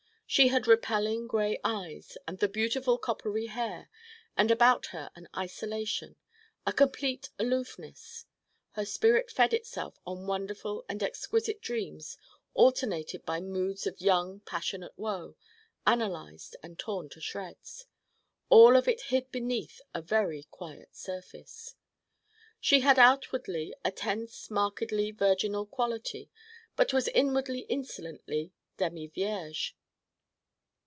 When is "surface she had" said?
20.95-22.97